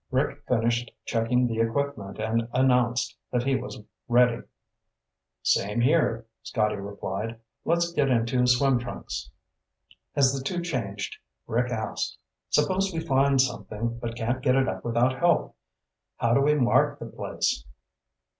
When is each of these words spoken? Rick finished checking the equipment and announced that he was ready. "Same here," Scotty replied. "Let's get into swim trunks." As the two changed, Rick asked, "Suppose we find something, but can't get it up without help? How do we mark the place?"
Rick 0.09 0.41
finished 0.47 0.91
checking 1.05 1.45
the 1.45 1.59
equipment 1.59 2.17
and 2.17 2.47
announced 2.55 3.15
that 3.31 3.43
he 3.43 3.55
was 3.55 3.83
ready. 4.07 4.41
"Same 5.43 5.79
here," 5.81 6.25
Scotty 6.41 6.77
replied. 6.77 7.39
"Let's 7.65 7.91
get 7.93 8.09
into 8.09 8.47
swim 8.47 8.79
trunks." 8.79 9.29
As 10.15 10.33
the 10.33 10.43
two 10.43 10.63
changed, 10.63 11.17
Rick 11.45 11.71
asked, 11.71 12.17
"Suppose 12.49 12.91
we 12.91 12.99
find 12.99 13.39
something, 13.39 13.99
but 13.99 14.15
can't 14.15 14.41
get 14.41 14.55
it 14.55 14.67
up 14.67 14.83
without 14.83 15.19
help? 15.19 15.55
How 16.17 16.33
do 16.33 16.41
we 16.41 16.55
mark 16.55 16.97
the 16.97 17.05
place?" 17.05 17.63